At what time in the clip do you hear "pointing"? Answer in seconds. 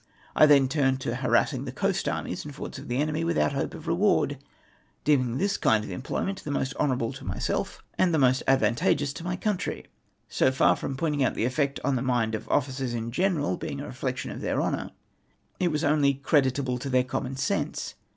10.97-11.23